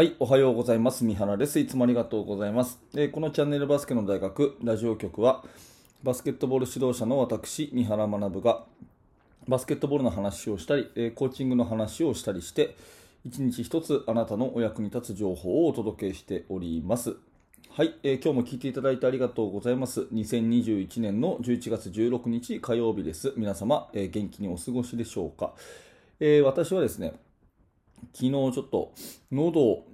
[0.00, 1.04] はい、おはようございます。
[1.04, 1.58] 三原です。
[1.58, 2.80] いつもありがとうございます。
[2.94, 5.44] えーこのチャンネルバスケの大学ラジオ局は、
[6.02, 8.64] バスケットボール指導者の私、三原学が、
[9.46, 12.76] バスケットボールの話をしたり、えーコーチングの話をしたりして、
[13.26, 17.16] 一日一つあなたのお役に立つ情報をお届けしております。
[17.68, 20.06] はい、えー今日も聞いていただいてありがとうございます。
[20.14, 23.34] 2021年の11月16日火曜日です。
[23.36, 25.52] 皆様、え元気にお過ごしでしょうか。
[26.20, 27.12] え私はですね、
[28.12, 28.92] 昨日ちょっと
[29.32, 29.86] 喉を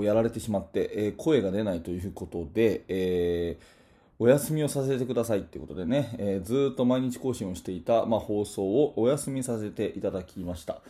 [0.00, 3.82] やられてしまって、えー声が出ないということで、えー
[4.18, 10.80] お休みをさせてくださいということでね、えーずっと毎日更新をしていた、まあ、放送をお休みさせていただきました。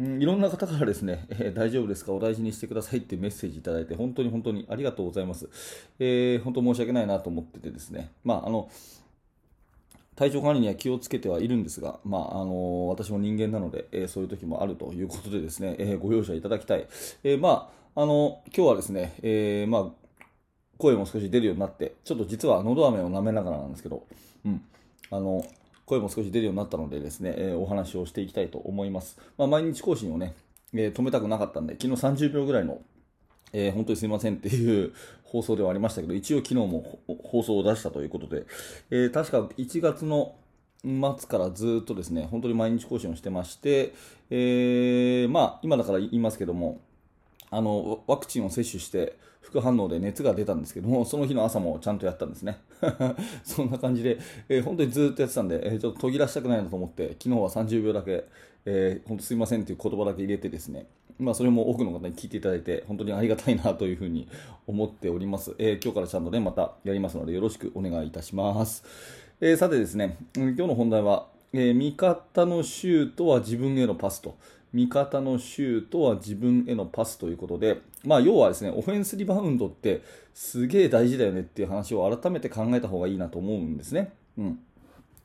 [0.00, 5.48] んいろんな方からですね、えー大丈夫ですか、お大事にしてくださいってメッセージいただいて、本当に本当にありがとうございます。
[5.98, 8.70] えー本当申し訳ないなと思っててですね、まあ、あの、
[10.18, 16.88] 体調管理には気をつけてはいるんですが、まああの私も人間なので、えーそういう時もあるということでですね、えーご容赦いただきたい。
[17.22, 20.32] えーまあ、あの今日はですね、えーまあ、
[20.76, 24.08] 声も少し出るようになって、ちょっと実は喉飴を舐めながらなんですけど、
[24.44, 24.60] うん、
[25.12, 25.46] あの
[25.86, 29.20] 声も少し出るようになったのでですね、えーお話をしていきたいと思います。
[29.36, 30.34] まあ、毎日更新をね、
[30.72, 32.80] えー止めたくなかったんで、昨日30秒ぐらいの
[33.52, 34.92] えー本当にすいませんっていう
[35.24, 38.46] 放送ではありましたけど、一応昨日も放送を出したということで、
[38.90, 40.34] えー確か1月の
[40.84, 43.94] 末からずっとですね、本当に毎日更新をしてまして、
[44.30, 46.80] えーまあ、今だから言いますけども、
[47.50, 52.58] あのワクチンを接種して副反応で熱が出たんですけども、その日の朝もちゃんとやったんですね。
[53.44, 54.18] そんな感じで、
[54.48, 58.24] えー本当にずっとやってたんで、えーちょっと途切らしたくないなと思って、昨日は30秒だけ、
[58.66, 60.86] えー本当すいませんという言葉だけ入れてですね、
[61.18, 64.28] まあ、それも多くの方に聞いていただいて、本当にありがたいなというふうに
[64.66, 65.54] 思っております。
[65.58, 68.84] えー今日からちゃんとね、またやりますので、よろしくお願いいたします。
[69.40, 74.36] えーさてですね、うん今日の本題は、え味方のシュートは自分へのパスと。
[74.72, 80.02] 味方のシュートは自分へのパスということで、まあ、要はですね、オフェンスリバウンドって
[80.34, 84.12] すげえ大事だよねっていう話を改めて考えた方がいいなと思うんですね。
[84.36, 84.58] うん。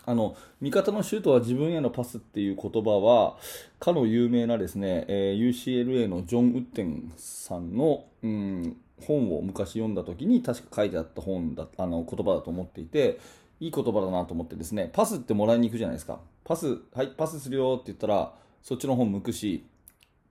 [0.06, 3.38] あの、味方のシュートは自分へのパスっていう言葉は、
[3.80, 13.20] かの有名なですね、えー UCLA のジョン・ウッテンさんの、うん、本を昔読んだ時に確か書いてあった本だ、あの、言葉だと思っていて、
[13.60, 16.20] いい言葉だなと思ってですね、パスってもらいに行くじゃないですか。
[16.44, 19.66] パス、はい、パスするよって言ったら、そっちの方向くし、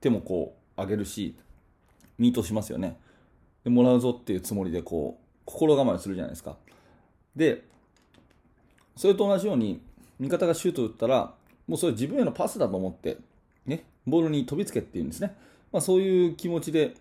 [0.01, 1.37] 手もこう上げるし、
[2.17, 2.97] ミートしますよね。
[3.63, 6.57] で、もらうぞっていうつもりでこう、心構えするじゃないですか。
[7.35, 7.63] で、
[8.95, 9.81] それと同じように、
[10.19, 11.33] 味方がシュート打ったら、
[11.67, 13.17] もうそれ自分へのパスだと思って、
[13.65, 15.35] ね、ボールに飛びつけっていうんですね。
[15.71, 16.95] まあ、そういう気持ちで、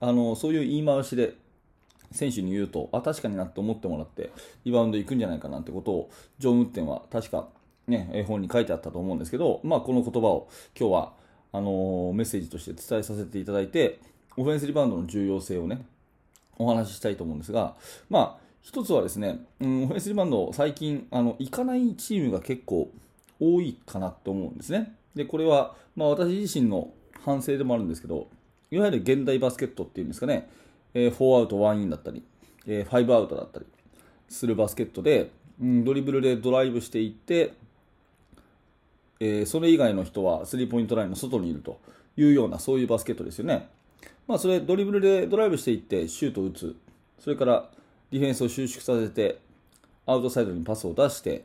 [0.00, 1.34] あの、そういう言い回しで、
[2.12, 4.30] 選手に言うと、あ、確かになって思ってもらって、
[4.64, 7.48] リバウンド行くんじゃないかなってことを、ジョン・ウッテンは確か、
[7.88, 10.48] ね、絵本に書いてあったと思うんですけど、まあ、この言葉を
[10.78, 11.12] 今日は
[11.52, 14.00] あのメッセージとして伝えさせていただいて、
[14.36, 15.84] オフェンスリバウンドの重要性をね、
[16.58, 17.74] お話ししたいと思うんですが、
[18.10, 22.90] まあ、一つはですね、うん、オフェンスリバウンド、最近、あの行かないチームが結構
[23.40, 24.94] 多いかなと思うんですね。
[25.14, 26.90] で、これは、まあ、私自身の
[27.24, 28.28] 反省でもあるんですけど、
[28.70, 30.48] いわゆる現代バスケットっていうんですかね、
[30.94, 32.22] えー4アウト1インだったり、
[32.66, 33.66] えー5アウトだったり
[34.28, 35.30] するバスケットで、
[35.60, 37.54] うん、ドリブルでドライブしていって、
[39.20, 41.80] えーそれ以外の人はスリーポイントラインの外にいると
[42.16, 43.68] いうようなそういうバスケットですよね。
[44.26, 46.76] まあ、それドリブルでドライブしていってシュートを打つ、
[47.20, 47.70] それから
[48.10, 49.38] ディフェンスを収縮させて
[50.06, 51.44] アウトサイドにパスを出して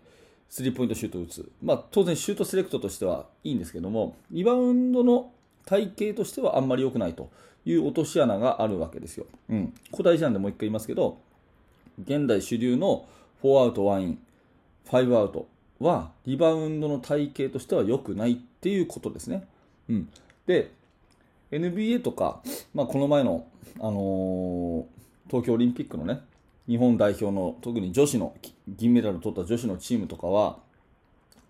[0.50, 5.32] スリーポイントシュートを打つ、まあ、当然シュートセレクトとしてはいいんですけどもリバウンドの
[5.66, 7.30] 体系としてはあんまり良くないと
[7.66, 9.28] いう落とし穴があるわけですよ。
[9.50, 11.20] うん、ここ大事なんでもう一回言いますけど
[12.04, 13.06] 現代主流の
[13.44, 14.20] 4アウト1イン
[14.88, 15.48] 5アウト
[15.82, 19.48] はリバウンドの体系としては良くないっていうことですね。
[19.90, 20.10] うん、
[20.46, 20.72] で
[21.52, 22.42] NBA とか、
[22.74, 23.46] まあ、この前の、
[23.80, 26.20] あのー東京オリンピックのね
[26.68, 28.36] 日本代表の特に女子の
[28.68, 30.58] 銀メダルを取った女子のチームとかは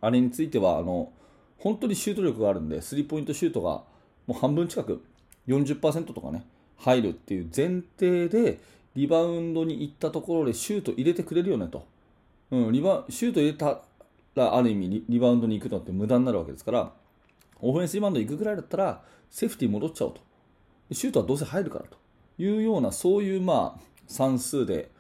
[0.02, 1.12] あれについてはあの
[1.58, 3.82] 本当にシュート力があるんでスリーポイントシュートが
[4.28, 5.04] もう半分近く
[5.48, 6.46] 40%とかね
[6.78, 8.60] 入るっていう前提で
[8.96, 11.88] リバウンドに行ったところでシュート入れてくれるよねと、
[12.52, 13.82] うん、リバシュート入れた
[14.36, 16.92] らある意味リバウンドに行くのって無駄になるわけですから
[17.60, 20.22] オフェンスリバウンド行くぐらいだったらセーフティー戻っちゃおうと
[20.94, 21.98] シュートはどうせ入るからと
[22.38, 24.92] いうようなそういうまあ算数で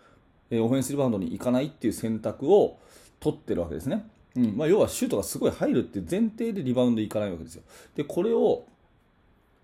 [0.51, 2.77] えオフェンスリバウンドに行かないっていう選択を
[3.19, 4.05] 取ってるわけですね。
[4.35, 7.63] うんまあ、要はシュートがすごい入るっていう前提でリバウンド行かないわけですよ。
[7.95, 8.63] で、これを、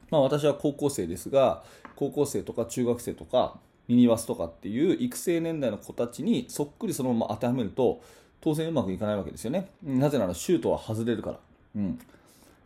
[0.09, 1.63] まあ、私は高校生ですが、
[1.95, 8.01] 高校生とか中学生とかミニバスとかっていう育成年代の子たちにそっくりそのまま当てはめると
[8.47, 9.67] 当然うまくいかないわけですよね。
[9.83, 11.39] なぜならシュートは外れるから。
[11.75, 11.99] うん、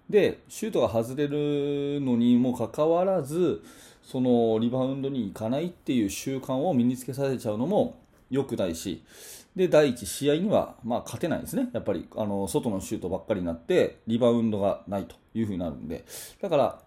[0.07, 3.63] でシュートが外れるのにもかかわらず
[4.03, 7.97] そのリバウンドに行かないっていう習慣を身につけさせちゃうのも
[8.29, 9.03] 良くないし
[9.55, 16.05] で第一試合にはまあ勝てないですね、やっぱりあの外のシュートばっかりになってリバウンドがないというふうになるんで
[16.41, 16.79] だから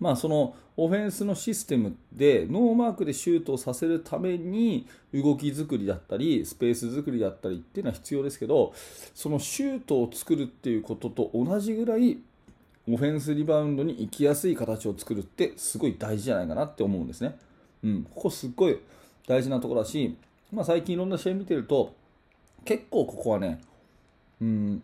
[0.00, 8.72] まあ、そのオフェンスのシステムでノーマークでシュートをさせるために動き作りだったりスペース作りだったりっていうのは必要ですけど
[9.12, 12.18] そのシュートを作るっていうことと同じぐらい
[12.88, 17.36] オフェンスリバウンドに行きやすい形を作るってすごい大事じゃないかなって思うんですね。
[17.82, 18.78] うん、ここすっごい
[19.26, 20.16] 大事なところだし、
[20.52, 21.94] まあ、最近いろんな試合見てると
[22.64, 23.60] 結構ここはね、
[24.40, 24.82] うん、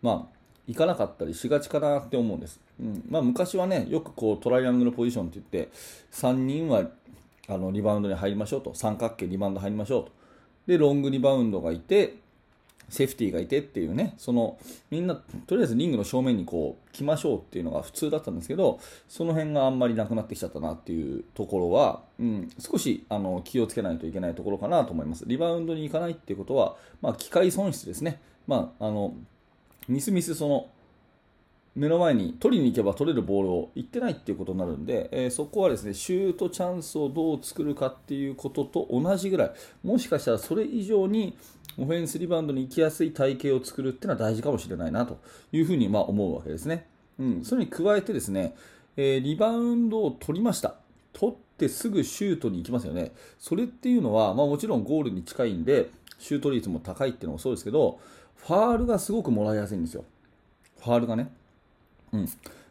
[0.00, 0.39] まあ
[0.70, 2.60] 行かなかったりしがちかなって思うんです。
[2.78, 5.72] うんまあ、昔はね、よくこうトライアングルポジションって言って、
[6.12, 6.84] 3人は
[7.48, 10.12] あのリバウンドに入りましょうと、三角形リバウンド入りましょうと。
[10.68, 12.14] で、ロングリバウンドがいて、
[12.88, 14.58] セーフティーがいてっていうね、その
[14.90, 18.78] みんなとりあえずリングの正面にこう来ましょうっていうのが普通だったんですけど、
[19.08, 25.24] その辺があんまりなくなってきちゃったなっていうところは、うん、少しあの気をつけないといけないところかなと思います。
[25.26, 28.20] リバウンドに行かないっていうことは、まあ、機械損失ですね。
[28.46, 29.14] まあ、あの
[29.88, 30.68] みすみすその
[31.76, 39.52] 目の前に取りに行けば取れるボールを行ってないっていうことになるんで、えー、そこはですねシュートチャンスをどう作るかっていうことと同じぐらい
[39.84, 41.36] もしかしたらそれ以上に
[41.78, 45.20] オフェンスリバウンドに行きやすい体系を作るっていうのは大事かもしれないなと
[45.52, 46.86] いうふうにま思うわけですね。
[47.18, 48.54] うん、それに加えてですね、
[48.96, 50.74] えー、リバウンドを取りました。
[51.12, 53.12] 取ってすぐシュートに行きますよね。
[53.38, 58.00] それっていうのは、まあ、もちろんゴールに近いんで、シュート率も高いっていうのもそうですけど、
[58.46, 60.04] ファールがすごくもらいやすいんですよ。
[60.78, 61.30] ファールがね。
[62.12, 62.28] うん、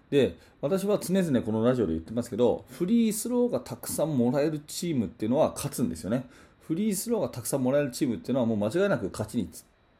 [0.09, 6.25] で私は常々このラジオで言ってますけどフリースローがたくさんもらえるチームっていうのは勝つんですよね。
[6.67, 9.49] フリースローがたくさんもらえるチームっていうのはもう間違いなく勝ちに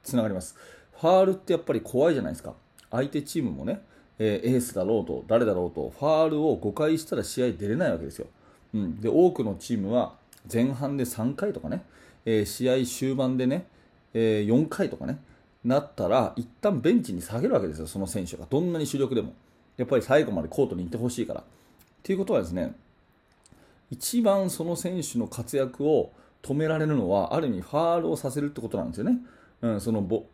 [0.03, 0.55] つながります。
[0.99, 2.53] ファールってやっぱり怖いじゃないですか。
[2.91, 3.81] 相手チームもね、
[4.19, 8.27] えー、エースだろうと誰だろうとファールを5回したら試合出れないわけですよ、
[8.73, 10.13] うん、で多くのチームは
[10.51, 11.83] 前半で3回とかね、
[12.25, 13.65] えー、試合終盤でね、
[14.13, 15.19] えー、4回とかね
[15.63, 19.33] なったら一旦ベンチに下げるわけですよ、その選手がどんなに主力でも
[19.77, 21.43] やっぱり最後までコートに行ってほしいから。
[22.03, 22.75] ということはですね
[23.89, 26.11] 一番その選手の活躍を
[26.41, 29.17] 止められるのはある意味ファールをさせるってことなんですよね。
[29.61, 30.25] うん、そのボ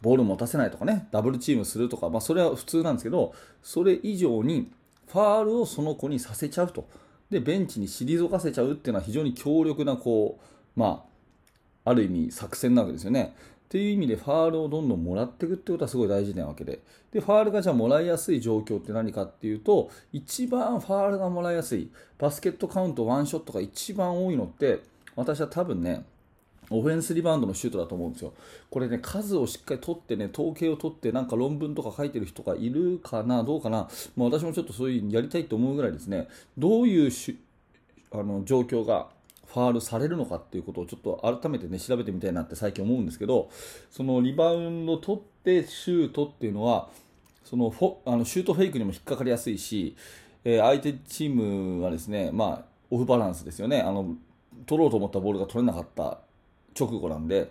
[0.00, 4.72] ボール持たせないとかねダブルチームするとか、まあ、それは普通なんですけどそれ以上に
[5.08, 6.88] ファールをその子にさせちゃうと
[7.28, 11.04] でベンチに退かせちゃうっていうのは非常に強力なこう、ま
[11.84, 13.36] あ、ある意味作戦なわけですよね。
[13.70, 16.80] っていう意味でファールをどんどんもらっていくってことはすごい大事なわけで。
[17.12, 21.88] でファールがじゃあもらいやすい状況って何かっていうと一番ファールがもらいやすい
[22.18, 24.80] バスケットカウントワンショットが一番多いのって
[25.14, 26.04] 私は多分ね
[26.68, 28.32] オフェンスリバウンドのシュートだと思うんですよ。
[28.70, 37.10] これね、数をしっかり取ってね、統計を取って、なんか論文とか書いてる人がいるかな、どうかな、まあ、私もちょっとそういうやりたいと思うぐらいですね、どういう
[38.12, 39.08] あの状況が
[39.52, 43.50] ファールされるのかっていうことをちょっと改めてね調べてみたいなって最近思うんですけど
[43.90, 46.88] そのリバウンド取ってシュートっていうのは
[47.44, 49.96] そのフォあのシュートフェイクにも引っかかりやすいし、
[50.44, 54.14] えー、相手チームはですねまあオフバランスですよねあの
[54.66, 56.18] 取ろうと思ったボールが取れなかった
[56.78, 57.50] 直後なんで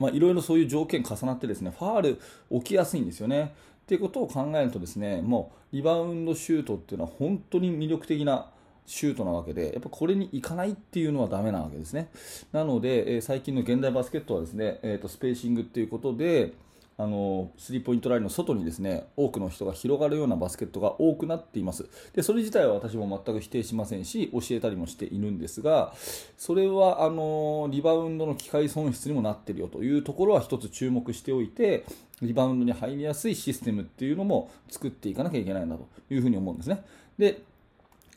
[0.00, 2.20] ま、いろいろそういう条件重なってですねファール
[2.60, 3.54] 起きやすいんですよね。
[3.82, 8.46] っていうことを考えるとですねもうリバウンドシュートっていうのは本当に魅力的な
[8.86, 12.10] シュートなわけで、やっぱこれに行かないっていうのはダメなわけですね。
[12.52, 16.52] なので、えー、最近の現代バスケットはですね、えーと、スペーシングっていうことで、
[17.00, 25.94] あのスリーポイントラインの外にですね多くの人が広がるようなバスケットが多くなっていますでそれ自体は私も全く否定しませんし教えたりもしているんですが
[26.36, 31.86] それはあのリバウンドの機会損失にもなっているよというところは一つ注目しておいて
[32.20, 36.84] リバウンドに入りやすいシステムっていうのも作っていかなきゃいけないんだというふうに思うんですね
[37.16, 37.42] で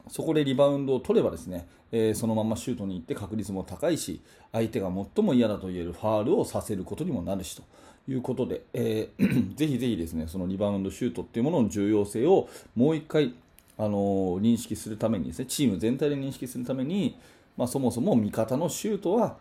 [0.08, 7.64] そこでリバウンドを取ればですね、えー、そのままシュートに行って確率も高いし相手が最も嫌だと言えるファールをさせることにもなるしと
[8.12, 13.34] いうことで、えー、 ぜひぜひですねそのリバウンドシュートっていうものの重要性をもう1回、
[13.78, 17.18] あのー、認識するためにですねチーム全体で認識するために、
[17.56, 19.38] まあ、そもそも味方のシュートは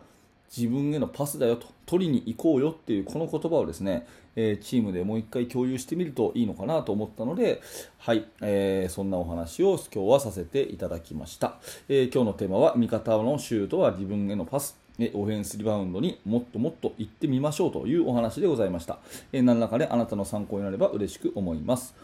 [0.55, 4.05] 自分へのパスだよと取りに行こうよっていうこの言葉をですね、
[4.35, 7.61] え、チームでもう一回共有してみるといいのかなと思ったので、
[7.97, 11.55] はい、えー、そんなお話を今日はさせていただきました、
[11.89, 14.77] えー、今日のテーマは味方のシュートは自分へのパス。
[15.15, 18.99] オフェンスリバウンドにもっともっと行ってみましょうというお話でございました、
[19.31, 21.95] え何らかであなたの参考になれば嬉しく思います。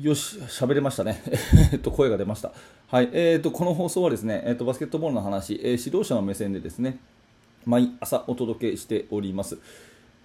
[0.00, 1.20] よし、喋れましたね。
[1.72, 2.52] えっと、声が出ました。
[2.86, 3.08] はい。
[3.12, 7.00] えー、っと、この放送はですね、えー、っと、バスケットボールの話、えー、指導者の目線でですね、
[7.66, 9.58] 毎朝お届けしております。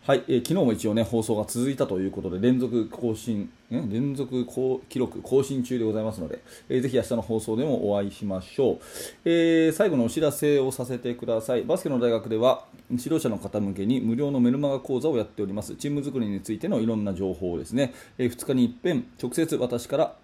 [0.06, 4.46] はい、えー昨日も一応ね、放送が続いたということで、連続更新、連続
[4.90, 8.78] 記録更新中でございますので、えーぜひ明日の放送でもお会いしましょう。
[9.24, 11.64] えー最後のお知らせをさせてください。
[11.64, 15.78] バスケの大学では、指導者の方向けに無料のメルマガ講座をやっております。
[15.78, 20.16] チーム作りについてのいろんな情報をですね、え2日に一遍、直接私から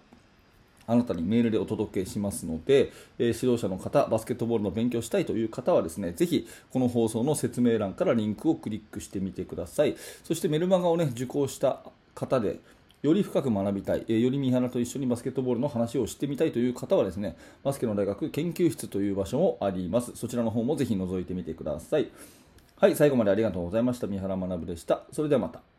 [0.90, 9.94] あなたにメールでお届けしますので、えー指導者の方、バスケットボールの勉強したいという方はですね、ぜひこの放送の説明欄からリンクをクリックしてみてください。
[10.24, 11.80] そしてメルマガをね、受講した
[12.16, 12.58] 方で、
[13.02, 20.10] より深く学びたい、えーより三原と一緒にバスケットボールの話をしてみたいという方はですね、バスケの大学研究室という場所もあります。
[20.16, 22.08] そちらの方もぜひ覗いてみてください。
[22.76, 24.08] はい、最後までありがとうございました。
[24.08, 25.04] 三原学でした。
[25.12, 25.69] それではまた。